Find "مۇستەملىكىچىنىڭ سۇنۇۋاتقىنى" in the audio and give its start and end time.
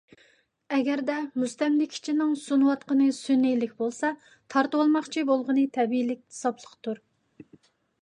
1.41-3.11